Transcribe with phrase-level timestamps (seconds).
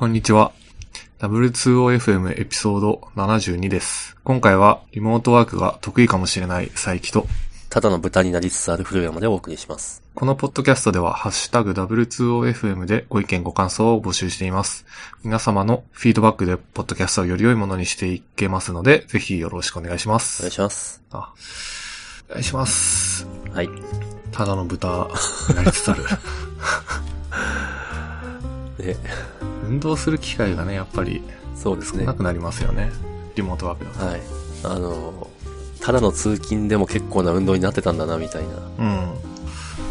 [0.00, 0.52] こんにちは。
[1.18, 4.16] W2OFM エピソード72です。
[4.24, 7.26] 今回はリモートワークが得意かもしれない佐伯と、
[7.68, 10.02] ただの豚になりつつある古山でお送りします。
[10.14, 14.86] このポッドキャストでは、ハッシュタグ W2OFM でご意見ご感想を募集しています。
[15.22, 20.48] 皆様のフィードバックで、ポッドキャストをより良いものにしていけますので、ぜひよろしくお願いしまお願いす。
[20.48, 21.02] します。
[21.10, 21.34] あ
[22.30, 23.26] お願いします。
[23.52, 23.68] はい。
[24.32, 25.10] ただの豚
[25.50, 26.04] になりつつある。
[28.80, 28.96] で、
[29.66, 31.22] 運動する機会がね、やっぱり
[31.54, 32.04] そうですね。
[32.04, 32.90] なくなりますよね。
[33.36, 34.16] リモートワークだと。
[34.16, 34.20] い。
[34.64, 35.28] あの、
[35.80, 38.48] ただの通勤でも結構な運動になってたんだな、みたいな、
[38.78, 39.08] うん。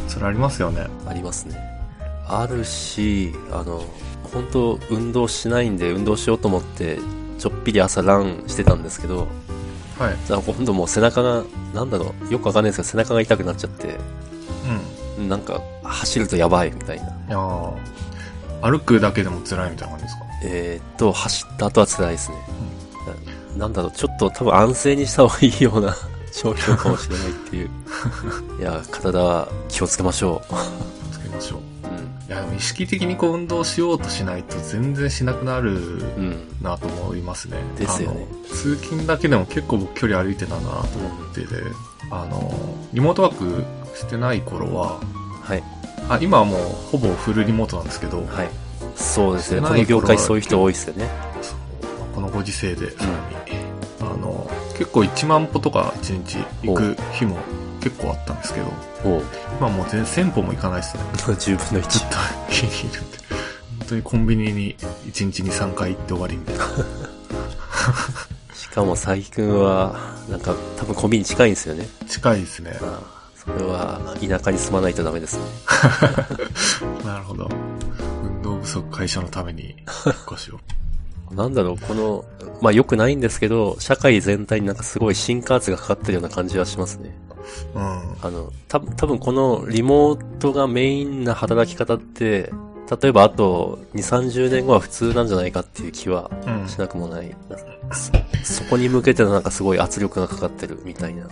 [0.08, 0.88] それありますよね。
[1.08, 1.58] ありますね。
[2.28, 3.84] あるし、あの、
[4.34, 7.00] 本当運動しないんで運動しようと思って、
[7.40, 9.28] ちょっぴり朝ランしてたんですけど、
[9.98, 10.16] はい。
[10.26, 13.96] じゃあ今度もう背中が、なんだろう、よくわかんないですけど背中が痛くなっちゃって、
[15.18, 15.30] うん。
[15.30, 17.04] なんか走るとやばいみたいな。
[17.04, 17.74] いやー
[18.62, 20.26] 歩くだけでも辛いみたいな感じですか？
[20.44, 22.38] えーっと、走った後は辛いですね。
[23.58, 25.96] ななんだろう、ちょっと多分安静にした方がいいような
[26.32, 27.70] 状況かもしれないっていう。
[28.60, 30.42] いや、体は気をつけましょ
[31.12, 31.60] つけましょう。
[31.60, 32.32] う。
[32.32, 35.78] いや、でも意識的にこう運動しようとしないと全然しなくなるうん。
[35.78, 36.48] うん。
[36.62, 37.58] なと思いますね。
[37.78, 41.48] ですよね通勤だけでも結構僕距離歩いてたんだなと思ってて、
[42.12, 42.54] あの、
[42.94, 43.64] リモートワーク
[43.98, 45.00] してない頃は、
[45.42, 45.64] はい。
[46.08, 46.60] あ、今はもう
[46.92, 48.50] ほぼフルリモートなんですけど、はい。
[48.96, 49.62] そうですね。
[49.62, 51.10] この業界そういう人多いですよね。
[51.42, 51.58] そう
[52.16, 53.16] このご時世でさらに、
[54.02, 57.38] あの、結構1万歩とか1日行く日も
[57.82, 58.68] 結構あったんですけど、
[59.58, 61.04] 今もう全1000歩も行かないですね。
[61.16, 62.10] 10分のずっ1。
[62.10, 62.18] と
[62.50, 63.18] 家にいるんで。
[63.80, 64.76] 本当にコンビニに
[65.12, 66.66] 1日に3回行って終わりみたいな。
[68.54, 69.96] しかも佐伯くんは、
[70.30, 71.88] なんか多分コンビニ近いんですよね。
[72.08, 72.78] 近いですね。
[73.58, 75.44] れは田舎に住まないとダメですね。
[77.06, 77.50] なるほど。
[78.24, 79.76] 運動不足解消のために
[80.30, 80.60] 引しを。
[81.34, 82.26] なんだろう、この、
[82.62, 87.16] まあ良くないんですけど、社会全体になんかすごい新加圧がかかってるような感じはしますね。
[87.76, 87.82] うん。
[88.22, 92.52] あの、た多分このリモートがメインな働き方って、
[93.02, 96.68] 例えばあと2、30年後は普通なんじゃないかっていう気はうん。
[96.68, 97.36] しなくもない。
[97.50, 97.79] そ
[98.44, 101.24] そこに向けてのなんかすごい圧力がかかってるみたいな。
[101.24, 101.30] うん。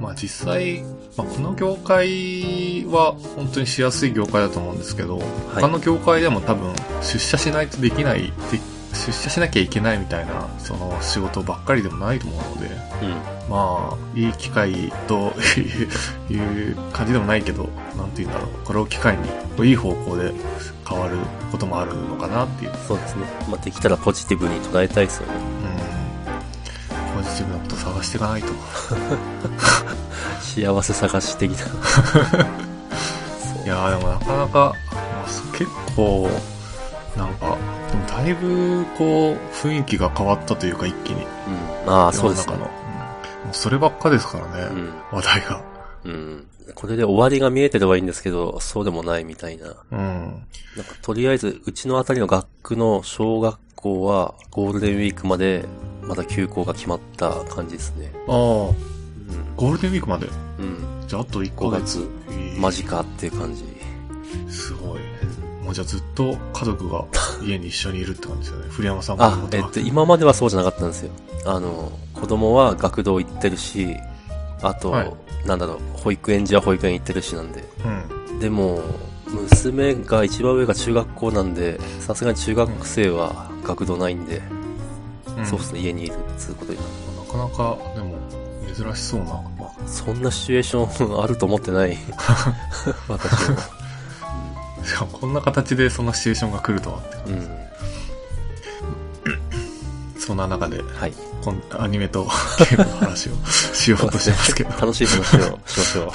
[0.00, 0.82] まあ実際、
[1.16, 5.18] まあ、この業界は本当にしやすい業界だと思うんですけど、
[5.54, 8.58] 他の業界でも多分出社しないとできない、で
[8.92, 12.68] 出社しなきゃいけないみたいな、その仕事ばっかりでもないと思うので、
[13.02, 13.50] うん。
[13.50, 15.32] まあ、いい機会と
[16.30, 18.48] いう感じでもないけど、なんて言うんだろう。
[18.64, 20.32] これを機会に、いい方向で
[20.88, 21.18] 変わる
[21.52, 22.72] こともあるのかなっていう。
[22.86, 23.22] そうですね。
[23.48, 25.59] まあできたらポジティブに捉えたいですよね。
[27.20, 27.24] うん。
[27.24, 28.48] ポジティブなこと探していかないと。
[30.40, 31.66] 幸せ探し的な。
[33.64, 35.26] いやーでもなかなか、まあ、
[35.56, 36.28] 結構、
[37.16, 37.56] なんか、
[38.08, 41.26] だいぶ、こう、雰囲気が変わったというか、一気に。
[41.84, 41.92] うん。
[41.92, 42.64] ああ、そうですね世の。
[42.64, 42.74] 中の。
[42.74, 42.80] うん
[43.44, 44.92] もうそればっかですからね、うん。
[45.12, 45.64] 話題が。
[46.04, 46.46] うん。
[46.74, 49.74] これで終わりが見えてればいいんですけど、そうでもないみたいな。
[49.90, 49.98] うん。
[50.76, 55.64] なんかとりあえず、うちのあたりの学区の小学校は、ゴールデンウィークまで、
[56.10, 58.10] まだ休校が決まった感じですね。
[58.26, 60.26] ああ、ゴールデンウィークまで？
[60.58, 60.64] うん。
[60.64, 61.08] うん。
[61.08, 61.98] じゃあ、あと1ヶ5月
[62.28, 62.60] 月。
[62.60, 63.62] 間近っていう感じ。
[64.52, 65.00] すごい。
[65.64, 67.04] もうじゃあずっと家族が
[67.46, 68.66] 家に一緒にいるって感じですよね。
[68.70, 69.24] 古山さんも。
[69.24, 71.12] あ、えっと、今まではそうじゃなかったんですよ。
[71.46, 73.96] あの、子供は学童行ってるし、
[74.62, 75.12] あと、はい
[75.46, 77.64] なんだろう、保育園児は保育園行ってるしなんで。
[78.28, 78.38] うん。
[78.40, 78.80] でも、
[79.26, 84.42] 娘が一番上が中学校なんで、さすがに中学生は学童ないんで、
[85.36, 86.90] うんそうですね、家にいるっつうことになる。
[87.26, 88.18] なかなか、でも、
[88.74, 89.26] 珍しそうな。
[89.26, 91.98] まあ、そんなシチュエーションあると思ってない。
[93.08, 93.56] 私も。
[94.84, 97.32] しかもこんな形でそんなシチュエーションが来るとはって。
[97.32, 97.48] うん。
[100.18, 101.12] そんな中で、はい。
[101.42, 102.24] こんアニメと
[102.58, 104.70] ゲームの話を しようとしてますけど。
[104.70, 105.32] 楽しい話をし
[105.78, 106.10] ましょう。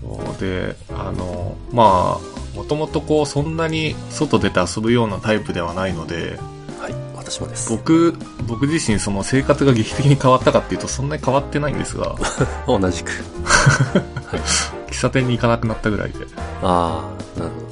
[0.00, 2.37] そうで、あの、まあ、も
[2.68, 6.38] ともとこう、そんなに外出て遊ぶようなタイプではないので、
[6.78, 7.70] はい、私もです。
[7.70, 8.16] 僕、
[8.46, 12.14] 僕自身その生活が劇的に変わったかっていうとそんなに変わってないんですが、
[12.68, 13.10] 同じく。
[14.88, 16.18] 喫茶店に行かなくなったぐらいで。
[16.62, 17.68] ああ、なるほ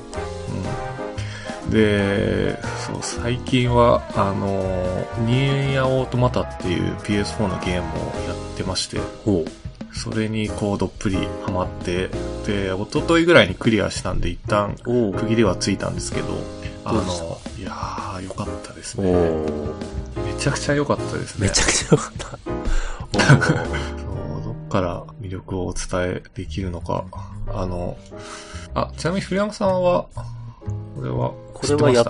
[1.64, 7.96] うん、で、そう、最近は、あの、ニーヤオートマタっていう PS4 のゲームを
[8.26, 9.02] やってまして、ど。
[9.24, 9.65] ほう。
[9.96, 12.08] それにこうどっぷりハマって、
[12.46, 16.28] で、一昨日ぐらいにクリアしたんで一旦お区切りはついたんですけど、
[16.84, 17.02] あの、
[17.58, 19.12] いやー、よかったですおね。
[20.16, 21.48] おめちゃくちゃ良かったですね。
[21.48, 22.38] めちゃくちゃ良かった。
[24.44, 27.04] どっから魅力をお伝えできるのか。
[27.48, 27.96] あの、
[28.74, 30.06] あ、ちなみに古山さんは、
[30.96, 32.06] これは、これはやっ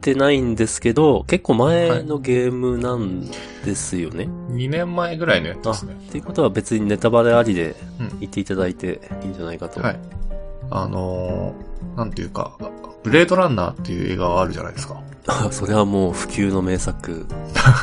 [0.00, 3.30] てないんですけど、結構前のゲームなん
[3.64, 4.28] ですよね。
[4.50, 5.92] 2年前ぐらいのやつあ、ですね。
[6.08, 8.18] っていうことは別にネタバレありでうん。
[8.18, 9.80] 言っていただいていいんじゃないかと。
[9.80, 9.98] はい。
[10.70, 12.56] あのー、なんていうか、
[13.04, 15.00] ブレードランナーっていう映画はあるじゃないですか。
[15.28, 17.26] あ それはもう普及の名作。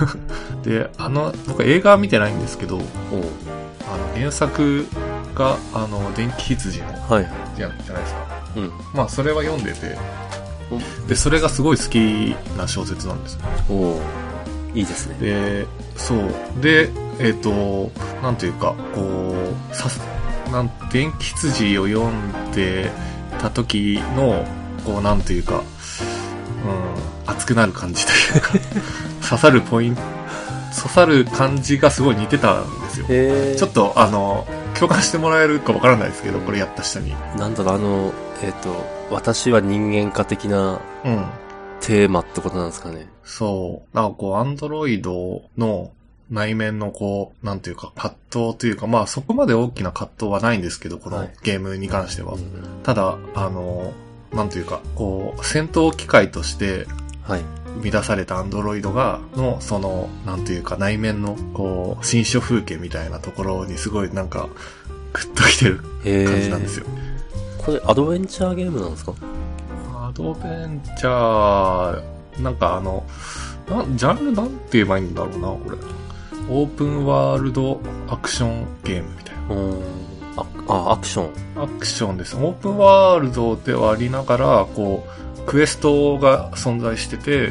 [0.64, 4.86] で、あの、僕映画は見てないんですけど、あの、原作
[5.34, 8.27] が、あの、電気羊の、はいじゃないですか。
[8.58, 8.72] うん。
[8.94, 9.98] まあ、それは読んでて、
[11.08, 13.42] で、それがすごい好きな小説なんですよ。
[13.70, 14.02] おう
[14.78, 15.16] いいですね。
[15.20, 15.66] で、
[15.96, 16.62] そう。
[16.62, 16.90] で、
[17.20, 19.34] えっ、と、なんていうか、こ
[19.72, 20.00] う、さす、
[20.52, 22.92] なん、電気羊を読んで
[23.40, 24.46] た時の、
[24.86, 25.64] こう、なんていうか、
[27.26, 28.52] うん、熱くなる感じというか、
[29.28, 30.02] 刺さるポイント、
[30.76, 33.06] 刺さる感じがすごい似てたんですよ。
[33.10, 34.46] へちょっと、あの、
[34.76, 37.16] 共感してもらえるかわからないですけど、これやった人に。
[37.38, 38.70] なんだろう、あの、えっ、と、
[39.10, 41.26] 私は人間化的なうん。
[41.80, 43.08] テーマってことなんですかね。
[43.24, 43.96] そう。
[43.96, 45.92] なんかこう、アンドロイドの
[46.32, 52.34] 内面のこう、なんていうか、葛藤というか、まあそこまで大きな葛藤はないんですけど、このはいゲームに関しては。
[52.34, 52.40] うん
[52.84, 53.94] ただ、あの、
[54.34, 56.88] なんていうか、こう、戦闘機械として
[57.24, 57.42] はい。
[57.78, 64.50] 生み出されたアンドロイドが、の、その、なんていうか、内面の、こう、新書風景みたいなところにすごいなんか、
[65.14, 66.86] グッときてるへ感じなんですよ。
[67.74, 67.80] よ。
[67.80, 69.14] これアドベンチャーゲームなんですか？
[69.94, 73.04] アドベンチャー、なんかあの、
[73.70, 75.78] なジャンルなんて言えばいいんだろうな、これ。
[76.50, 79.56] オープンワールドアクションゲームみたいな。
[79.56, 79.82] うーん。
[80.38, 81.62] あ、あ、アクション。
[81.62, 82.38] アクションです。
[82.38, 85.06] オープンワールドではありながら、こ
[85.40, 87.50] う、クエストが存在してて、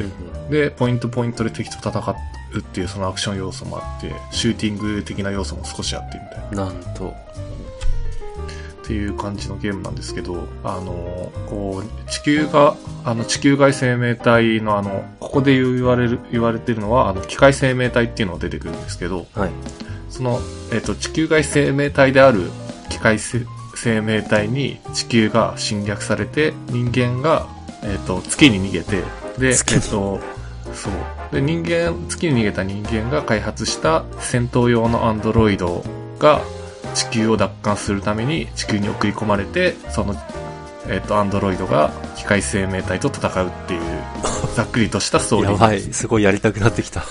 [0.49, 1.99] で、ポイントポイントで敵と戦
[2.53, 6.65] うっていうそのアクション要素もあって、シューティング的な要素も少しあってみたいな。
[6.65, 7.13] なんと。
[8.87, 19.49] っていう感じのゲームなんですけど、あの、こう、地球が、あの、地球外生命体のあの、ここで言われる、言われてるのは、あの、機械生命体っていうのが出てくるんですけど、はい。
[20.09, 20.39] その、
[20.71, 22.49] えっ、と、地球外生命体である
[22.89, 23.41] 機械せ
[23.75, 27.45] 生命体に地球が侵略されて、人間が、
[27.83, 29.03] えっ、と、月に逃げて、
[29.37, 30.21] で、えっ、と、
[30.73, 31.35] そう。
[31.35, 35.83] で、人間、月に逃げた人間が開発した戦闘用のアンドロイド
[36.19, 36.39] が
[36.93, 40.15] 地球を奪還するために地球に送り込まれて、その、
[40.87, 43.81] えっ、と、アンドロイドが機械生命体と戦うっていう、
[44.55, 45.81] ざっくりとしたストーリーやばい。
[45.81, 47.03] すごいやりたくなってきた。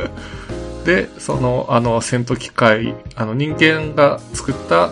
[0.84, 4.90] で、その、あの、戦闘機械、あの、人間が作った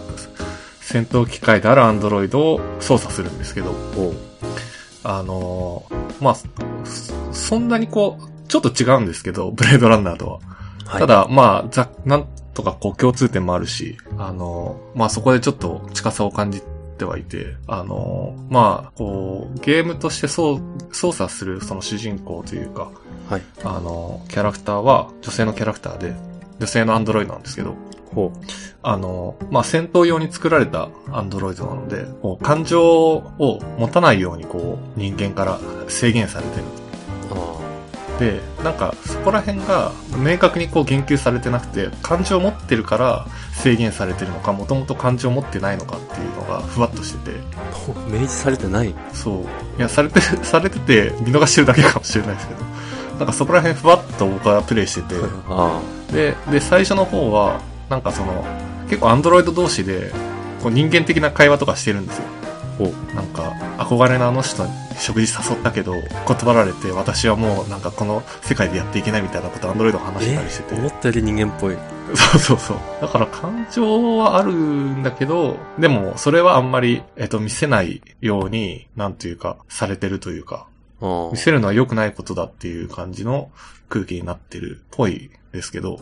[0.80, 3.74] 戦闘機械であるアンドロイドを操作するんですけど、
[5.04, 5.84] あの
[6.20, 6.46] まあ、そ
[7.32, 10.40] そんなにこう、ちょっと違うんですけど、ブレードランナーとは。
[10.84, 11.00] はい。
[11.00, 16.62] た、だ、まあ、ざ、なんとかこう共通点もあるし、あのまあそこでちょっと近さを感じ
[16.98, 20.60] てはいて、あのまあ、こう、ゲームとして操
[20.92, 22.90] 操作するその主人公というか、
[23.28, 23.42] はい。
[23.64, 26.14] あの、キャラクターは女性のキャラクターで、
[26.58, 27.74] 女性のアンドロイドなんですけど、
[28.14, 28.30] ほ
[28.82, 35.58] あの、まあ、戦闘用に作られたアンドロイドなので、こう感情を持たないようにこう、人間から
[35.88, 36.81] 制限されてる。
[38.18, 47.92] で、なんか、そこら辺が明確にこう言及されてなくて、感情を持ってるから制限されてるのか、もともと感情を持ってないのかっていうのがふわっとしてて、あ。
[48.08, 48.94] 明示されてない？
[49.12, 49.42] そう。
[49.78, 52.60] いや、されて、 されてて見逃してるだけかもしれないですけど、
[53.18, 55.14] なんかそこら辺ふわっと僕はプレイしてて、
[55.48, 55.80] あ
[56.12, 58.44] で、で、最初の方は、なんかその、
[58.88, 60.12] 結構アンドロイド同士で、
[60.62, 62.24] こう人間的な会話とかしてるんですよ。
[63.14, 63.52] なんか、
[63.96, 65.94] 憧れのあの人に食事誘ったけど、
[66.26, 70.74] 断られて、私はもうなんかこの世界でやっていけないみたいなことアンドロイドが話してたりしてて。
[70.74, 71.76] 思ったより人間っぽい。
[72.14, 72.76] そうそうそう。
[73.00, 80.66] だから感情はあるんだけど、でもそれはあんまり、えっと、見せないように、なんというか、されてるというか、
[81.00, 83.50] あ見せるのは良くないことだっていう感じの
[83.88, 85.98] 空気になってるっぽいですけど。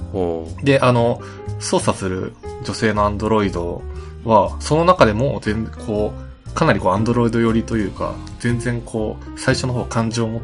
[0.63, 1.21] で、あの、
[1.59, 3.83] 操作する女性のアンドロイド
[4.25, 10.41] は、その中でも全然こう、かなりこうアンドロイド寄りというか、全然こう、最初の方感情をも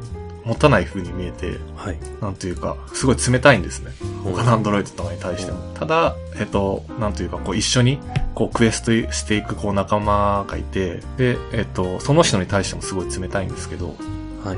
[0.47, 1.99] 持たない風に見えて、はい。
[2.21, 3.91] なんというか、すごい冷たいんですね。
[4.23, 5.59] 他のアンドロイドとかに対しても。
[5.75, 7.99] ただ、えっと、なんというか、こう一緒に、
[8.35, 13.97] こうクエストしていくこう仲間がいて、で、えっと、その人に対してもすごい冷たいんですけど、
[14.45, 14.57] はい。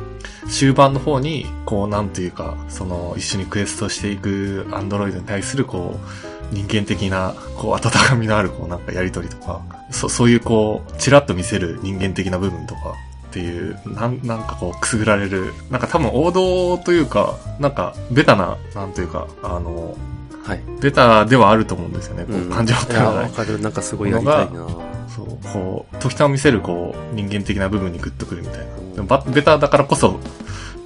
[0.50, 12.94] 終盤の方に、こう、なんていうか、その、一緒にクエストしていくアンドロイドに対する、こう、人間的な、こう、温かみのある、こう、なんかやりとりとか、そそういう、こう、チラッと見せる人間的な部分とか、
[13.28, 19.96] っていう、なん、なんかこう、くすぐられる、なんか多分王道というか、なんか、ベタな、なんというか、あの、
[20.44, 20.62] はい。
[20.80, 22.24] ベタではあると思うんですよね。
[22.24, 23.60] こう、感情っていや、ないわかる。
[23.60, 24.66] なんかすごいやりたいな。
[25.14, 28.66] そう、こう、時たを見せるこう、人間的な部分にグッとくるみたいな。
[28.94, 30.18] でもバベタだからこそ、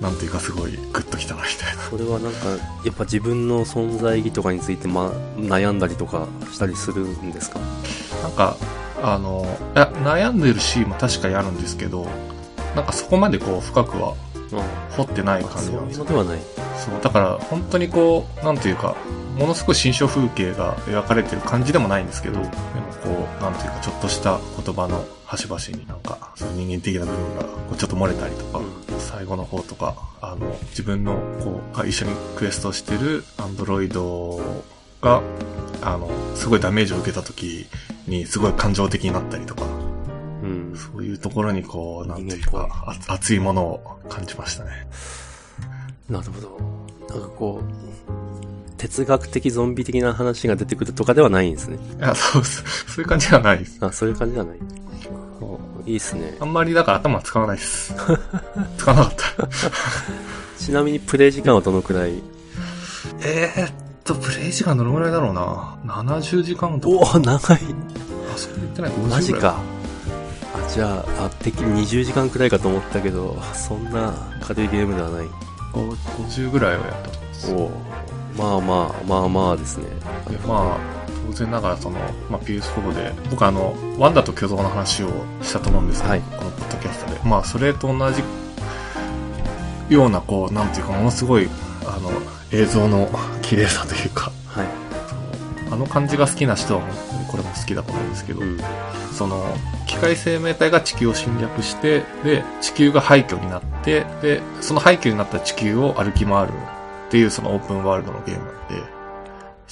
[0.03, 1.83] なんていうかすごいグッときたなみたいな。
[1.85, 2.49] それはなんか、
[2.85, 7.61] やっぱ自分の存在意義とかについて、ま、悩んだりとかしたりするんですか？
[8.23, 8.57] なんか、
[9.01, 12.07] あの、いや、悩んでるシーンも確かにあるんですけど、
[12.75, 14.15] なんかそこまでこう深くは
[14.91, 16.05] 掘ってない感じそうなんですよ。
[16.05, 16.43] いうのではない。
[16.77, 18.97] そう、だから本当にこう、なんていうか、
[19.39, 22.51] ものすごい新象風景が描かれてる感じでもないんですけど、うん。
[22.51, 22.57] でも
[23.05, 28.82] こう、なんていうか、ちょっとした言葉の端々になんか、そういう人間的な部分がこうちょっと漏れたりとか、うん
[29.23, 31.15] 最後の方とか、あの、自分の
[31.45, 34.41] こう、あ一緒にクエストしてるアンドロイド
[35.01, 35.23] が、
[35.81, 37.69] あの、すごいダメージを受けた時
[38.09, 39.63] にすごい感情的になったりとか、
[40.43, 40.75] うん。
[40.77, 44.89] そういうところにこう、なんていうか、あ熱いものを感じましたね。
[46.11, 46.59] なるほど。
[47.09, 51.79] なんかこう、哲学的ゾンビ的な話が出てくるとかではないんですね。
[51.97, 52.65] いや、そうです。
[52.95, 53.79] そういう感じではないです。
[53.83, 54.59] あ、そういう感じではない。
[55.87, 56.45] いいっすねあ。
[56.45, 57.95] んまりだから頭使わないです。
[58.79, 59.49] 使わなかった。
[60.59, 62.23] ちなみにプレイ時間はどのくらい？
[63.25, 63.73] えーっ
[64.05, 65.77] と、プレイ時間どのぐらいだろうな。
[65.87, 67.15] 70時間とか。
[67.15, 67.39] おお長い
[68.33, 69.35] あ、そこ言ってない50ぐらいマジ。
[69.35, 69.57] か。
[70.55, 75.27] あ、じゃあ、あ、てっきり20時間くらいかと思ったけど、そんな軽いゲームではない。
[75.73, 77.53] 50ぐらいはやったと思います。
[77.53, 77.71] おお
[78.37, 79.87] まあまあ、まあまあですね。
[80.29, 80.92] で、まあ、
[81.27, 81.99] 当然ながらその、
[82.31, 85.09] まあ、PS4 で、僕あの、ワンダと巨像の話を
[85.43, 87.21] したと思うんですけど、はいこのポッドキャストで。
[87.25, 88.23] まあ、それと同じ
[89.95, 91.49] ような、こう、なんていうか、ものすごい、
[91.87, 92.11] あの、
[92.51, 93.09] 映像の
[93.43, 94.67] 綺麗さというか、はい。
[95.71, 98.59] あの感じが好きな人は本当にこれも好きだと思うんですけど、うん。
[99.13, 99.43] その、
[99.87, 106.53] 機械生命体が地球を侵略して、で、地球が廃墟になって、で、その廃墟になった地球を歩き回る
[107.09, 108.92] っていうそのオープンワールドのゲームなんで、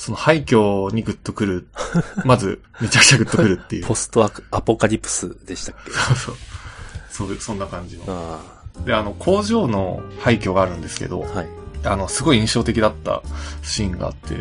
[0.00, 1.68] その廃墟にグッとくる、
[2.24, 3.86] まず、めちゃくちゃグッとくるっていう。
[3.86, 5.90] ポストアクアポカリプスでしたっけ？
[5.92, 6.36] そうそう。
[7.10, 8.04] そうそんな感じの。
[8.08, 8.40] あ
[8.86, 11.36] で、あの、工場の廃墟があるんですけど、あ。
[11.40, 11.48] はい。
[11.84, 13.22] あの、すごい印象的だった
[13.62, 14.36] シーンがあって、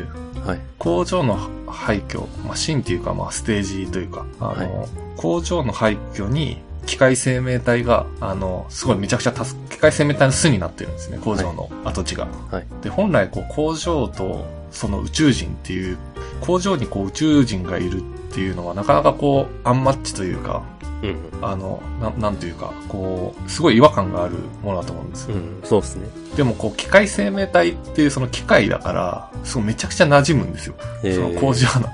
[0.48, 0.62] はい。
[0.78, 1.38] 工場の
[1.68, 12.28] 廃墟、まあ、シーンっていうか、まあ、ステージというか、あの、はい工場の廃墟に、機械生命体が、あの、すごいめちゃくちゃ助機械生命体の巣になってるんですね、工場の跡地が。
[12.52, 12.66] はい。
[12.82, 15.98] で、本来、こう、工場と、その宇宙人っていう、
[16.42, 18.02] 工場にこう、宇宙人がいるっ
[18.34, 20.64] ていうのは、なかなかこう、アンマッチというか、
[21.02, 21.18] うん。
[21.42, 25.36] あの、ななんというか、こう、すごい違和感があるものだと思うんですよ。
[25.36, 25.62] うん。
[25.64, 26.08] そうですね。
[26.36, 30.76] でも、こう、機械生命体っていうその機械だから、すごいめちゃくちゃ馴染むんですよ。
[31.04, 31.88] えその工場の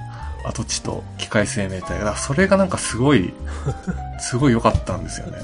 [0.48, 2.16] 跡地と機械生命体が。
[2.16, 3.34] それがなんかすごい、
[4.20, 5.38] すごい良かったんですよね。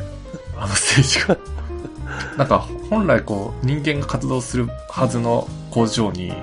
[0.58, 1.38] あのステージが。
[2.38, 6.34] なんか本来こう人間が活動するはずの工場に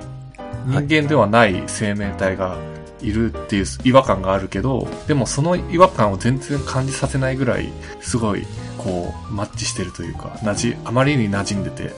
[0.65, 2.57] 人間ではない生命体が
[3.01, 7.69] いるっていう違和感があるけど、でもその違和感を全然感じさせないぐらい、
[8.01, 8.45] すごい
[8.77, 11.93] こうマッチしてるというか、なじ、あまりに馴染んでて、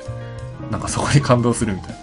[0.70, 1.96] なんかそこに感動するみたいな。
[1.96, 2.02] う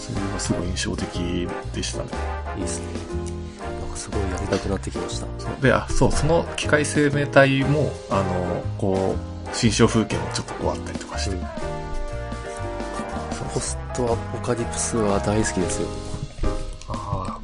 [0.00, 2.08] それがすごい印象的でしたね。
[2.56, 2.60] ん。
[2.60, 2.86] いいですね。
[3.98, 5.26] すごいやりたくなってきました。
[5.60, 11.36] で、あ、そう、その機械生命体も、あの、こう、新象風景もちょっとこうあったりとかして。
[11.36, 11.46] うん
[13.54, 15.88] ポストアポカリプスは大好きですよ。
[16.90, 17.38] あ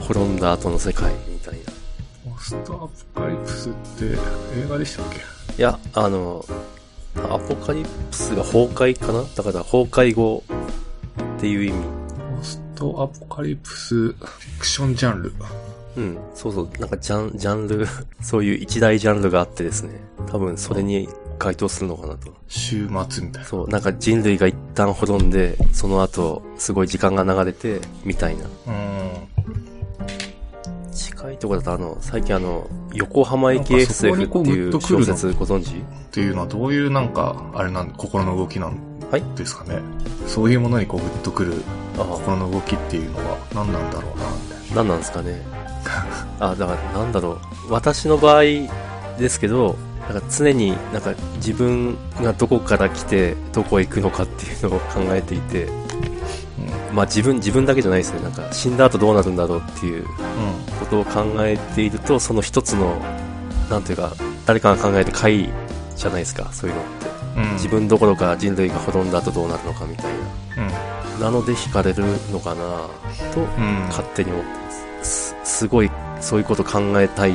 [0.00, 1.60] 滅 んだ後の世界みたいな。
[2.32, 2.76] あ、ポストア
[3.14, 5.16] ポカリプスって映画でしたっけ？
[5.56, 6.44] いや、あの、
[7.16, 9.24] アポカリプスが崩壊かな？
[9.34, 10.44] だから崩壊後
[11.38, 11.78] っていう意味。
[12.74, 15.32] ポストアポカリプスフィクションジャンル。
[15.96, 17.86] うん、そうそう、なんかジャン、ジャンル、
[18.20, 20.00] そういう一大ジャンルがあってですね。
[20.26, 22.34] 多分それに該当するのかなと。
[22.48, 23.48] 週末みたいな。
[23.48, 28.44] そう、なんか人類が一旦滅んで、その後、すごい時間が流れて、みたいな。
[28.66, 29.10] うん。
[30.92, 35.76] 近いところだとあの、最近あの、横浜駅 SF っていう小説ご存知？
[35.76, 38.70] っていうのはどういうなんか、あれなん、心の動きなん？
[38.70, 39.80] はいですかね。
[40.26, 41.62] そういうものにこうグッとくる
[41.96, 44.74] 心の動きっていうのは何なんだろうな、みた。
[44.74, 45.42] 何なんですかね。
[46.40, 47.32] あ、だからなんだろ
[47.68, 47.72] う。
[47.72, 48.42] 私の場合
[49.18, 49.76] ですけど、
[50.08, 55.68] なんか常になんか自分がどこから来てどこへ行くのかっていうのを考えていて、
[56.92, 58.20] まあ自分、自分だけじゃないですね。
[58.22, 60.06] なんか死んだ後どうなるんだろうっていううん。
[60.80, 62.96] ことを考えていると、その一つの、
[63.70, 64.12] なんていうか、
[64.46, 65.50] 誰かが考えて回
[65.96, 67.13] じゃないですか、そういうのって。
[67.54, 70.68] 自分どころか人類が滅んだ後どうなるのかみたいうん。
[71.20, 71.26] な。
[71.26, 72.88] なので惹かれるのかな
[73.32, 73.86] とうん。
[73.88, 75.36] 勝手に思ってます。
[75.42, 77.34] すすごい、そういうこと考えたい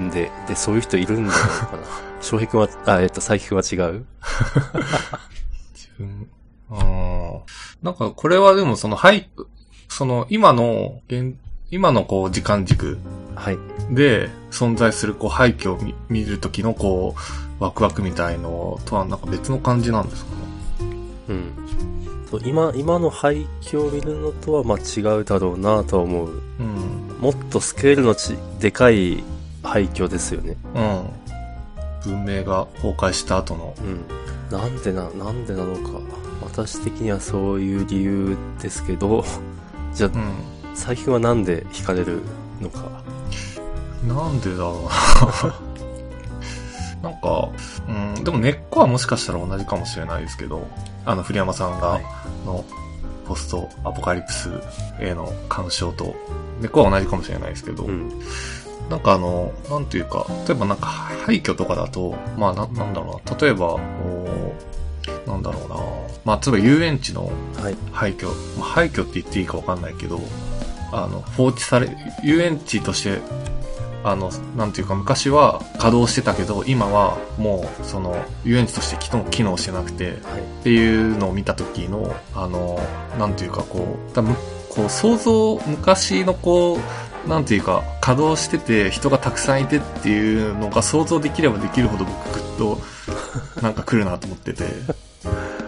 [0.00, 1.82] んで、で、そういう人いるんじゃないのかな。
[2.20, 4.06] 翔平君は、あ、えっと、佐伯君は違う？
[5.74, 6.28] 自分、
[6.70, 7.40] あー
[7.82, 9.28] なんかこれはでもその、はい、
[9.88, 11.36] その今の、現
[11.70, 12.98] 今のこう時間軸
[13.34, 13.58] はい。
[13.94, 17.14] で存在するこう廃墟を見見るときのこ
[17.60, 20.36] うワクワクみたいのとはなんか別の感じなんですかね？
[21.28, 21.52] うん。
[22.30, 26.28] そう今、今の廃墟を見るのとはまあ違うだろうなとは思う。
[26.58, 27.16] うん。
[27.20, 29.22] もっとスケールのち、でかい
[29.62, 30.56] 廃墟ですよね。
[30.74, 32.12] うん。
[32.12, 33.74] 文明が崩壊した後の。
[33.78, 34.58] うん。
[34.58, 36.00] なんでな、なんでなのか。
[36.42, 39.24] 私的にはそういう理由ですけど、
[39.94, 40.32] じゃあ、うん。
[40.74, 42.20] 最近はなんで惹かれる
[42.60, 43.03] のか。
[44.06, 45.54] なんでだろうな。
[47.10, 47.48] なんか、
[47.88, 50.66] うん、でも根っこはもしかしたら同じかもしれないですけど、
[51.04, 52.04] あの、栗山さんが、はい
[52.46, 52.64] の、
[53.26, 54.50] ポストアポカリプス
[55.00, 56.14] への干渉と、
[56.60, 58.10] 根っこは同じかもしれないですけど、うん。
[58.88, 64.54] なんかあの、なんていうか、例えばなんか廃墟とかだと、まあな、なんだろうな、例えば、お
[65.26, 65.76] なんだろうな、
[66.24, 67.30] まあ、例えば遊園地の
[67.60, 67.76] はい。
[67.92, 70.20] 廃墟、まあ、廃墟って言っていいかわかんないけど、
[70.92, 71.88] あの、放置され、
[72.22, 73.20] 遊園地として、
[74.04, 78.96] あの、なんていうか昔は稼働してたけど、今はもう、その、遊園地として
[79.30, 80.14] 機能してなくて、はい。
[80.14, 80.16] っ
[80.62, 82.78] ていうのを見た時の、あの、
[83.18, 84.36] なんていうかこう、多分
[84.68, 86.78] こう想像、昔のこ
[87.26, 94.64] う、なんていうか、稼働してて人がたくさんいてっていうのが想像できればできるほど僕グッと、なんか来るなと思ってて、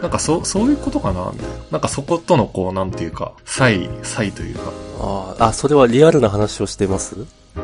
[0.02, 1.30] なんかそ、そういうことかな？
[1.32, 1.54] みたいな。
[1.72, 4.62] なんかそことのこう、なんていうか、差異、差異というか、
[5.00, 7.16] あーあ、それはリアルな話をしてます？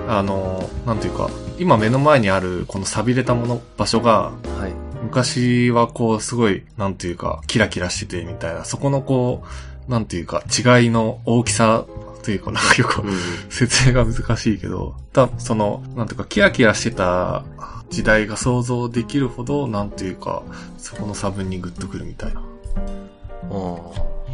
[0.08, 4.72] あの、なんていうか、今目の前にあるこの錆びれたもの、場所が、はい。
[5.02, 9.42] 昔はこう、すごい、なんていうか、キラキラしててみたいな、そこのこ
[9.88, 11.84] う、なんていうか、違いの大きさ
[12.22, 13.12] というか、なんかよくうん。
[13.50, 17.44] 説明が難しいけど、たその、なんていうか、キラキラしてた
[17.92, 20.42] 時代が想像できるほど、なんていうか、
[20.78, 22.42] そこの差分にグッとくるみたいな。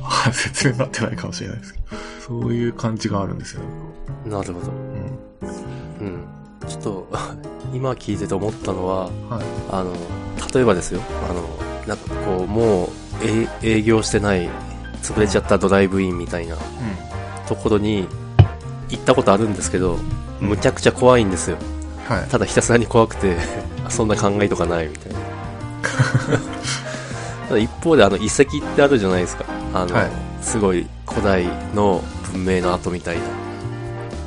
[0.04, 1.86] あ 説明になってないかもしれないですけど、
[2.42, 3.66] そういう感じがあるんですよね。
[4.26, 4.70] あ、なるほど。
[4.70, 6.06] うん。
[6.06, 6.24] うん。
[6.68, 7.08] ちょっと、
[7.74, 9.12] 今聞いてて思ったのは、はい。
[9.72, 9.92] あの、
[10.54, 11.42] 例えばですよ、あの、
[11.88, 12.88] なんかこう、もう、
[13.22, 14.48] え営業してない、
[15.02, 16.58] 潰れちゃったドライブインみたいなう
[17.48, 18.06] ところに
[18.88, 19.98] 行ったことあるんですけど、
[20.40, 21.56] むちゃくちゃ怖いんですよ。
[22.14, 22.16] ん。
[22.16, 22.28] はい。
[22.28, 23.36] ただひたすらに怖くて、
[23.88, 25.18] そんな考えとかないみたいな。
[27.48, 29.44] ただ一方であの遺跡ってあるじゃないですか。
[29.72, 31.44] あの、はいすごい古代
[31.74, 33.22] の文明の後みたいな。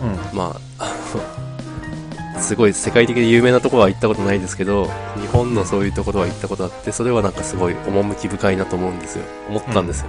[0.03, 0.37] うん。
[0.37, 4.89] まあ、あの、すごい世界的に有名なところは行ったことないですけど、
[5.19, 9.23] 日本のそういうところは行ったことあって、それはなんかすごい趣深いなと思うんですよ。
[9.49, 10.07] 思ったんですよ。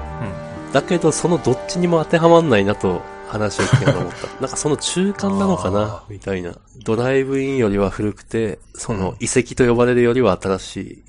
[0.66, 0.72] うん。
[0.72, 4.26] だけど、そのどっちにも当てはまんないなと話を聞けながら思った。
[4.40, 6.54] なんかその中間なのかあなみたいな。
[6.84, 11.04] ドライブインよりは古くて、その遺跡と呼ばれるよりは新しい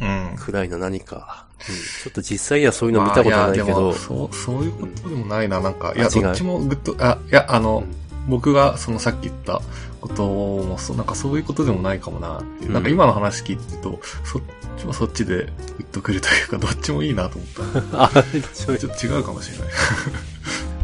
[0.00, 0.36] うん。
[0.38, 1.46] くらいの何か。
[1.58, 5.92] うん、ちょっと実際にはそういうの見たことないけども、そう、そういうことでもないな、なんか。
[5.96, 9.60] いや、どっちもグッと、あ、いや、あの、うん僕がそのさっき言った
[10.00, 14.42] ことも、そう、なんかそういうことでもないかもなっていう、うんなんか今の話聞いてると、そっ
[14.78, 18.04] ちはそっちでグッとくるというか、どっちもいいなと思った。
[18.04, 19.68] あ、ちょっと違うかもしれない。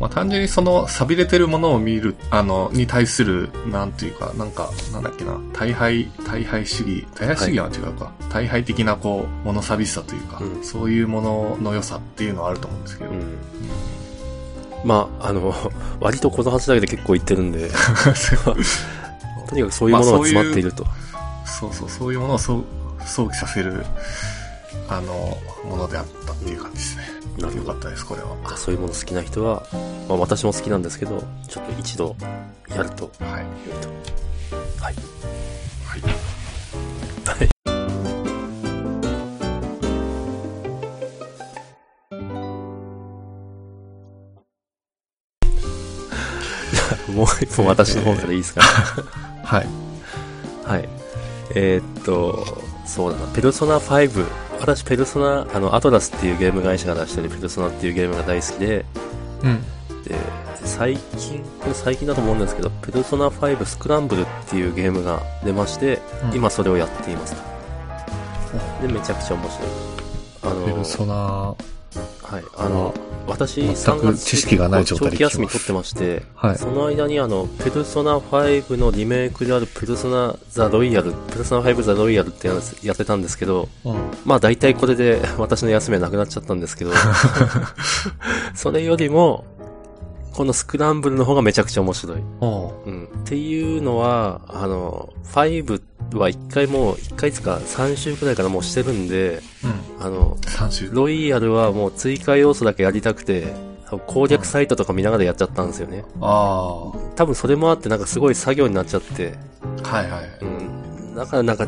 [0.00, 8.10] まあ単純にその錆びれてるものを見る、あの、に対する、なんていうか、なんか、なんだっけな、大敗、大敗主義、大敗主義は違うか。
[8.30, 13.10] 大敗的なこう、物寂しさというか、うんそういうものの良さっていうのはあると思うんですけど。
[13.10, 13.38] うん。
[14.86, 15.54] まあ、あの、
[16.00, 17.68] 割とこの話だけで結構言ってるんで、
[19.50, 20.86] とにかくそういうものが詰まっていると。
[21.44, 22.64] そうそう、そういうものをそう
[23.04, 23.84] 想起させる、
[24.88, 25.36] あの、
[25.68, 27.19] ものであったっていう感じですね。
[27.38, 28.36] なよかったです、これは？
[28.44, 29.66] あそういうもの好きな人は、
[30.08, 32.16] まあ私も好きなんですけど、ちょっと一度
[32.68, 33.44] やるとはい。
[34.80, 34.94] はい。
[35.84, 36.00] はい。
[37.26, 37.50] はい。
[47.12, 48.60] もう一本私の方からいいですか、
[49.44, 49.66] はい。
[50.64, 50.88] はい。
[51.54, 54.24] えーっと、そうだな、ペルソナ5。
[54.60, 58.84] 私、ペルソナ、あの、アトラスっていうゲーム会社が出してるペルソナっていうゲームが大好きで、
[59.42, 59.62] うん。
[60.04, 60.14] で、
[60.64, 68.86] 最近、これ最近だと思うんですけど、ペルソナ5スクランブルっていうゲームが出まして、うん今それをやっていますと。
[68.86, 69.68] で、めちゃくちゃ面白い。
[70.42, 71.54] あの、ペルソナ、
[72.30, 72.94] はい、あの、
[73.26, 76.56] 私、全く3月知識がない状態で長期休み取ってまして、はい。
[76.56, 83.96] その間にあの、ペルソナ5のリメイクであるペルソナザ・ロイヤル、ペルソナ5ザ・ロイヤルってやつやってたんですけど、うん。
[84.24, 86.92] まあ大体これで 私の休みはなくなっちゃったんですけど、
[88.54, 89.44] それよりも、
[90.32, 92.18] このスクランブルの方がめちゃくちゃ面白い。
[92.40, 93.04] おううん。
[93.04, 95.82] っていうのは、あの、5
[96.18, 100.06] は一回もう、一回つか3週くらいからもうしてるんで、うん。
[100.06, 100.90] あの、3週。
[100.92, 103.54] ロイヤルはもう追加要素だけやりたくて、
[104.06, 106.04] 攻略サイトとか見ながらやっちゃったんですよね。
[106.20, 109.34] あ多分それもあってなんかすごい作業になっちゃって、
[109.82, 109.88] あ。
[109.88, 110.30] はいはい。
[110.42, 111.14] うん。
[111.14, 111.66] だからなんか、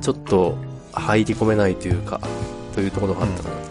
[0.00, 0.56] ちょっと
[0.92, 2.20] 入り込めないというか、
[2.74, 3.62] というところがあったかなと。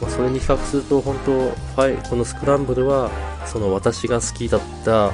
[0.00, 3.10] まあ、それに比較すると、本当ファイ、このスクランブルは、
[3.46, 5.10] その私が好きだった、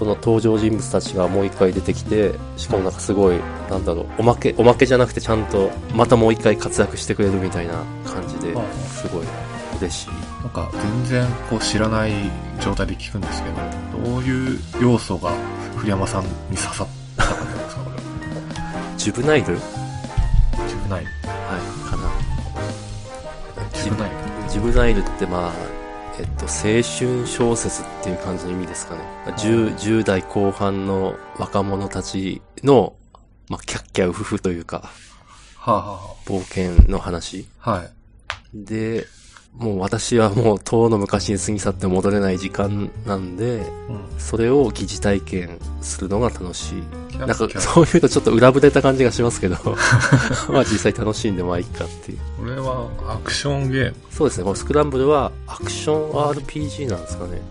[0.00, 3.36] その登場人物たちがもう一回出てきて、しかもなんかすごい、
[3.68, 7.74] なんだろう、おまけ、おまけじゃなくてちゃんと、またもう一回活躍してくれるみたいな
[8.06, 9.26] 感じではい、すごい
[9.78, 10.08] 嬉しい。
[10.42, 12.12] なんか全然こう知らない
[12.62, 13.56] 状態で聞くんですけど、
[14.10, 15.34] どういう要素が
[15.76, 17.96] 栗山さんに刺さったかなんですか、これ。
[18.96, 19.52] ジュブナイル？
[19.52, 19.60] はい、
[20.66, 21.10] ジュブナイル。
[21.90, 22.10] かな。
[23.74, 24.16] ジュブナイル。
[24.48, 25.52] ジュブナイルってまあ、
[26.18, 29.02] えっと、青春小説っていう感じの意味ですかね。
[29.26, 32.94] 10, 10代後半の若者たちの、
[33.48, 34.90] まあ、キャッキャウフフというか、
[35.56, 37.48] はあ、は冒険の話。
[37.58, 37.90] はい。
[38.54, 39.06] で、
[39.54, 43.64] もう私はもう遠の昔に過ぎ去って戻れない時間なんで、うん。
[44.18, 47.18] それを疑似体験するのが楽しい。
[47.18, 49.56] なんかそういうとちょっと裏ぶれた感じがしますけど、
[50.48, 52.18] まあ実際楽しいんでまあいいかっていう。
[52.38, 53.94] これはアクションゲーム。
[54.10, 57.42] そうですね、このスクランブルはアクション RPG なんですかね。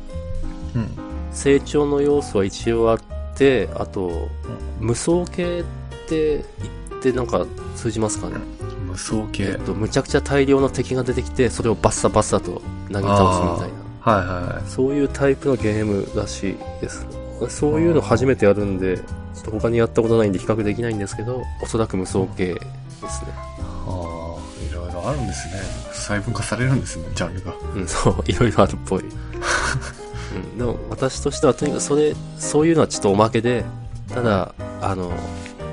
[0.76, 0.88] うん。
[1.32, 3.00] 成長の要素は一応あっ
[3.36, 4.30] て、あと、
[4.80, 5.64] 無双系っ
[6.08, 6.44] て
[6.90, 8.38] 言ってなんか通じますかね。
[8.90, 13.90] 無双え系むちゃくちゃ大量の敵が出てきて、それをバッサバッサと投げ倒すみたいな。
[14.02, 14.70] はいはいはい。
[14.70, 17.06] そういうタイプのゲームらしいです。
[17.48, 19.04] そういうの初めてやるんで、ちょ
[19.42, 23.32] っと他にやったことないんで比較できないんですけど、おそらく無双系ですね。
[23.32, 25.62] ああ、いろいろあるんですね。
[25.94, 27.54] 細分化されるんですね、ジャンルが。
[27.76, 29.04] うん、そう、いろいろあるっぽい。
[30.36, 33.64] うん、でも私としてはとにかくそれ、そういうのはちょっとおまけで、
[34.14, 35.12] ただ、あの、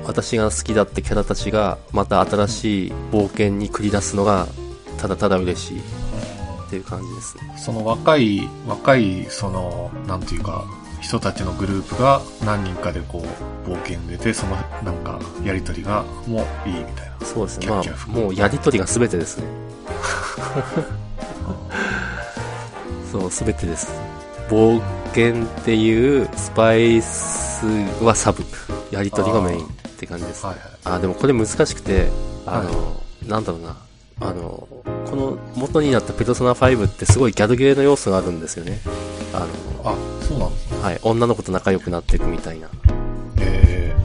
[0.07, 4.47] 私が好きだってキャラたちがまた新しい冒険に繰り出すのが、
[4.97, 5.81] ただただ嬉しいっ
[6.69, 7.53] ていう感じですね。
[7.57, 10.63] その若い、若い、その、なんていうか、
[11.01, 13.21] 人たちのグループが何人かでこ
[13.65, 17.25] う、冒険に出て、その、なんか、やりとりが、もういいみたいな。
[17.25, 17.67] そうですね。
[17.67, 19.43] まあ、もうやりとりが全てですね。
[23.11, 23.91] そう、すべてです。
[24.49, 27.65] 冒険っていうスパイス
[28.01, 28.45] はサブ。
[28.89, 30.45] やりとりがメインって感じです。
[30.45, 30.69] はいはい。
[30.85, 32.07] あ、でもこれ難しくて、
[32.45, 33.75] あの、なんだろうな。
[34.19, 34.67] あの、
[35.09, 38.79] この元になったペルソナ5ってすごいギャルゲーの要素があるんですよね。
[39.33, 39.47] あ
[39.83, 39.95] あ、
[40.27, 40.77] そうなんですね。
[40.77, 42.69] の、はい、女の子と仲良くなっていくみたいな。
[43.39, 43.95] え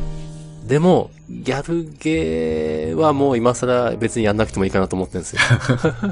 [0.66, 5.40] でも、ギャルゲーはもう今更別にやんなくてもいいかなと思ってるんですよ。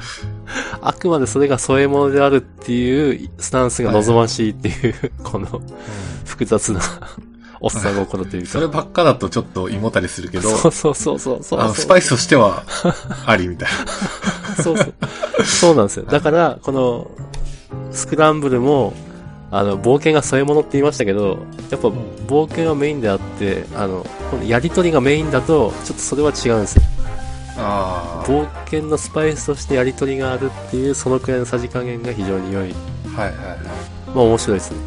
[0.80, 5.66] あくまでそれが添え物であるっていうスタンスが望ましいっていう、このーうん
[6.40, 6.80] 複雑な
[7.60, 8.48] おっさん心というか。
[8.48, 11.60] そればっかだとちょっと胃もたりするけど、そうそうそうそうそう。
[11.60, 12.64] あの、スパイスとしては、
[13.26, 13.68] ありみたい
[14.62, 14.94] そうそう。
[15.44, 16.06] そうなんですよ。
[16.06, 17.10] だから、この、
[17.92, 18.94] スクランブルも、
[19.50, 21.38] あの、冒険が添え物って言いましたけど、
[21.70, 26.82] やっぱ、冒険がメインであって、あの、このやりとりがメインだと、ちょっとそれは違うんですよ。
[27.56, 27.62] な。
[27.62, 32.74] あ冒険のスパイスとしてやりとりがあるっていう、そのくらいのさじ加減が非常に良い。
[33.16, 33.20] あ。
[33.20, 33.58] はいはいはい。
[34.14, 34.78] まあ面白いですね。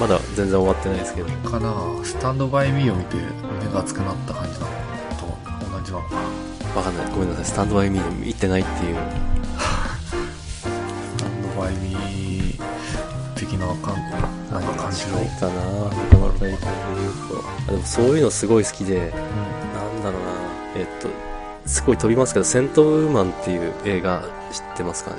[0.00, 1.28] まだ全然終わってないですけど。
[1.48, 4.72] かなスタンドバイミーを見て胸が熱くなった感じなの
[5.18, 5.26] と
[5.78, 6.20] 同じなのかな
[6.76, 7.06] わかんない。
[7.12, 7.44] ごめんなさい。
[7.44, 8.96] スタンドバイミー見てないっていう。
[10.62, 12.62] スタンドバイミー
[13.34, 13.94] 的な感
[14.50, 15.52] なんか感じのないかな
[16.10, 16.56] 他のタイトルで
[16.96, 17.44] 言うと。
[17.68, 20.30] あでもそういうのすごい好きで、うんなんだろうな
[20.76, 21.08] えっと、
[21.66, 25.16] すごい飛びますけど、セントウーマンっていう映画知ってますかね？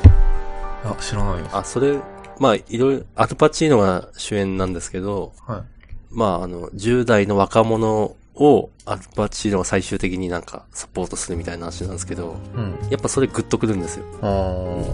[0.85, 1.99] あ知らないよあ、それ、
[2.41, 5.63] まあ、いろいろ、アルパチーノが主演なんですけど、はい。
[6.09, 12.79] まあ、あの、10代の若者をアルパチーノが最終的になんかサポートするみたいな話なんですけど、うん。
[12.89, 14.05] やっぱそれグッとくるんですよ。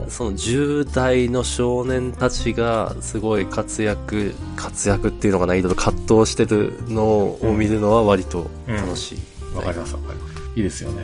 [0.09, 9.55] その10代の少年たちがすごい活躍、活躍っていうのかな、いろいろ葛藤してるのを見るのは割と楽しい。
[9.55, 10.37] わかりますわかります。
[10.57, 11.03] いいですよね。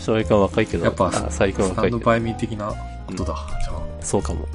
[0.00, 1.84] 翔平君は若いけど、やっぱあ、最近はスタ若い。
[1.84, 2.72] けど、ンドバイミー的な
[3.06, 4.48] ことだ、じゃそうかも。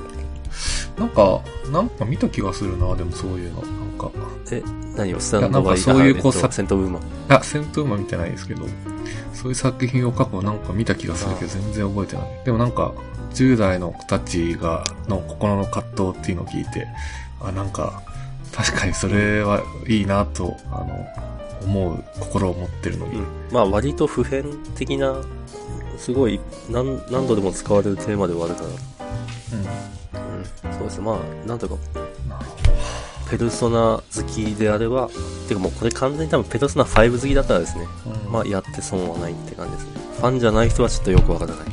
[0.98, 4.12] あなんかなんか見た気がするなでもそういうのなんか
[4.52, 4.62] え、
[4.96, 5.20] 何を？
[5.20, 7.02] スタンドバイいやなんかそういうこうあえっとさセントウーマン。
[7.30, 8.66] あ、戦闘馬見てないですけど、
[9.34, 12.28] そういう作品を過去なんか見た気がするけど全然覚えてない。
[12.46, 12.94] でもなんか、
[13.34, 16.88] 10代の子たちが、の心の葛藤っていうのを聞いて、
[17.42, 18.02] あ、なんか、
[18.54, 21.06] 確かにそれはいいなと、あの、
[21.64, 23.18] 思う心を持ってるのに。
[23.18, 23.26] うん。
[23.52, 25.16] まあ割と普遍的な、
[25.98, 28.70] すごい何何度でも使われるテーマではあるかうん。
[28.70, 29.72] ら。
[29.72, 29.85] うん。
[30.78, 31.06] そうですね。
[31.06, 31.76] まあ、なんとか、
[33.30, 35.10] ペルソナ好きであれば、
[35.48, 38.12] てかもうこれ完全に多分ペルソナ5好きだったらですね、ど。
[38.12, 39.92] うんまあやって損はないって感じですね。
[40.18, 41.66] ファンじゃない人はちょっとよくわからない。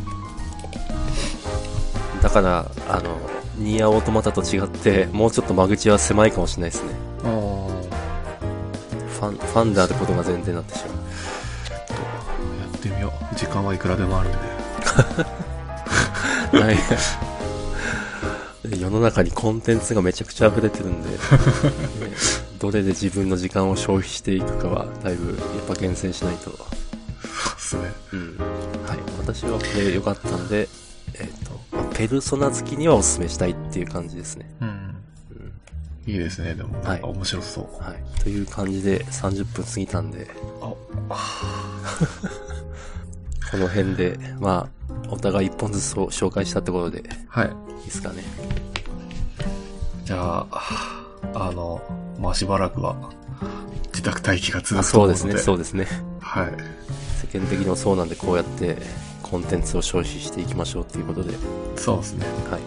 [2.23, 3.19] だから、あの、
[3.59, 6.91] ニーアオートマタと違って、もうちょっと間口は狭いかもしれないですね。
[7.23, 10.97] ファン、ファンであることが前提になってしまう。
[12.61, 13.37] やってみよう。
[13.37, 14.38] 時間はいくらでもあるんで。
[16.59, 16.77] はい。
[18.68, 21.16] 世の中にコンテンツがめちゃくちゃ溢れてるんで、ね
[22.61, 26.51] どれで自分の時間を消費していくかは、だいぶやっぱ厳選しないと。
[26.51, 26.55] そう
[27.55, 27.92] ですね。
[28.12, 28.37] うん。
[28.87, 28.98] はい。
[29.18, 30.68] 私はこれ良かったんで、
[31.14, 34.48] えっ、と、まあペルソナ好きにはお勧めしたいっていう感じですね。
[34.61, 34.68] うん。
[34.68, 36.12] うん。
[36.12, 36.81] いいですね、でも。
[36.83, 37.83] はい面白そう。
[37.83, 38.20] はい。
[38.20, 40.31] という感じで30分過ぎたんで、
[40.62, 40.75] あ、
[43.51, 47.72] この辺で、まあ、お互い一本ずつ紹介したってことで、いはい。
[47.83, 48.22] いですかね。
[50.12, 51.81] じゃあ、あの、
[52.20, 52.94] まあ、しばらくは、
[53.94, 55.18] 自宅待機が続あくと思うので。
[55.18, 55.87] そうですね、そうですね。
[56.20, 56.53] はい。
[57.33, 58.77] 世間的にもそうなんで、こうやって
[59.22, 61.33] コンテンツを消費していきましょうっていうことで、
[61.77, 62.27] そうですね。
[62.51, 62.61] はい。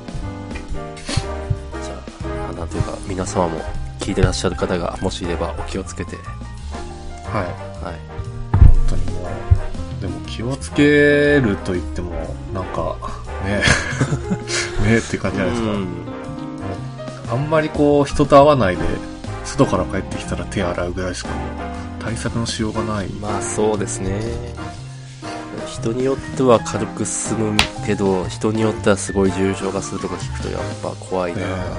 [1.84, 3.62] じゃあ、なんというか、皆様も
[4.00, 7.86] 聞いてらっしゃる方がもしいればお気をつけて、はい。
[7.86, 7.96] はい。
[8.88, 9.30] 本当にも
[10.00, 12.10] う、でも気をつけると言っても、
[12.52, 12.96] なんか、
[13.46, 13.62] ね
[14.82, 16.16] え、 ねえって感じじゃないですか。
[17.36, 18.84] うんあんまりこう、人と会わないで、
[19.44, 21.48] 外から帰ってきたら手洗うぐらいしかもう、
[22.00, 23.08] 対策のしようがない。
[23.10, 24.22] まあそうですね。
[25.68, 31.78] 人によっては軽く済むけど、人によってはすごい重症化するとか聞くとやっぱ怖いなとねは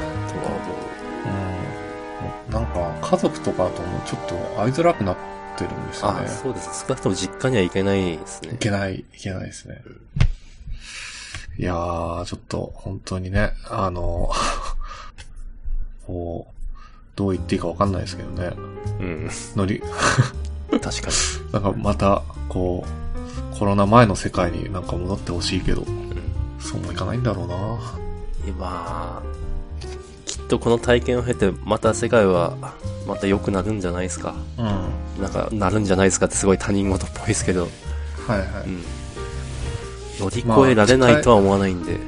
[2.49, 2.53] うん。
[2.53, 5.17] なんか、家族とかともちょっと会いづらくなっ
[5.57, 6.17] てるんです思う。
[6.17, 6.33] よねあ、。
[6.33, 6.85] そうです。
[6.87, 8.59] 少なくとも実家には行けないですねい。
[8.59, 9.83] けない、いけないですね。
[11.59, 14.31] いやー、ちょっと、本当にね、あの、
[16.07, 16.55] こう、
[17.17, 18.53] どう言っていいかわかんないですけどね。
[19.01, 19.31] うん。
[19.57, 19.83] 乗り、
[20.71, 20.93] 確かに。
[21.53, 26.07] なんかまた、こう、コロナ前の世界になんか戻ってほしいけど、うん。
[26.59, 27.57] そうもいかないんだろうな
[28.59, 29.23] まあ、
[30.25, 32.57] きっとこの体験を経て、また世界は、
[33.07, 34.35] また良くなるんじゃないですか。
[34.59, 34.65] うん。
[34.65, 34.89] は
[35.21, 37.69] なんか、なるんじゃないですかってすごい他人事っぽいですけど、
[38.29, 38.69] いはい。
[38.69, 38.83] うん。
[40.19, 42.01] 乗り越えられないとは思わないんで、はい、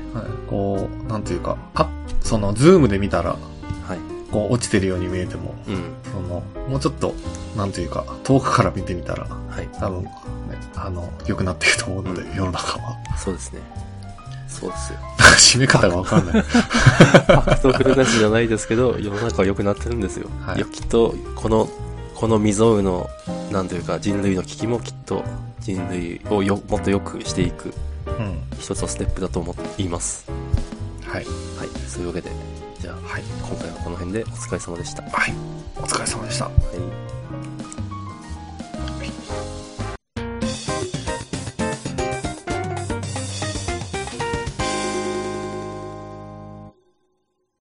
[0.48, 1.88] こう、なんていうか、あ、
[2.22, 3.38] その、ズームで見たら、はい。
[4.30, 5.94] こう、落ちてるように見えても、うん。
[6.12, 7.14] その、もうちょっと、
[7.56, 9.68] なんていうか、遠くから見てみたら、はい。
[9.78, 10.10] 多分、ね、
[10.76, 12.96] あの、良くなっていくと思うので、うん世の中は。
[13.16, 13.60] そうですね。
[14.48, 14.98] そうですよ。
[15.38, 16.42] 締め方がわかんない。
[16.42, 20.28] ファクトフルネスじゃないですけど、 世の中は良くなってるんですよ。
[20.44, 21.68] はいきっと、この、
[22.14, 23.08] この未曾有の、
[23.52, 25.22] なんというか、人類の危機もきっと、
[25.60, 27.72] 人類をよ、もっと良くしていく、
[28.06, 28.42] うん。
[28.58, 30.26] 一つのステップだと思っています。
[31.06, 31.24] はい。
[31.24, 31.68] はい。
[31.86, 32.30] そういうわけで、
[33.08, 33.22] はい。
[33.22, 35.02] 今回はこの辺でお疲れ様でした。
[35.02, 35.34] ははい。
[35.78, 36.44] お疲れ様でした。
[36.46, 37.07] い。